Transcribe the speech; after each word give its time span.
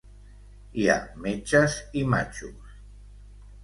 Hi 0.79 0.87
ha 0.93 0.95
metges 1.27 1.79
i 2.03 2.09
matxos. 2.17 2.77